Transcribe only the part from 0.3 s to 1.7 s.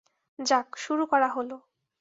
যাক, শুরু করা হলো।